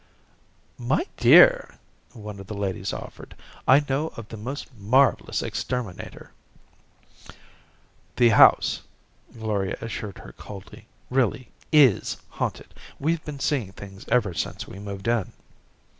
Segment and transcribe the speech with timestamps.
[0.79, 1.75] "My dear,"
[2.13, 3.35] one of the ladies offered,
[3.67, 6.31] "I know of the most marvelous exterminator"
[8.15, 8.81] "The house,"
[9.31, 12.73] Gloria assured her coldly, "really is haunted.
[12.99, 15.33] We've been seeing things ever since we moved in."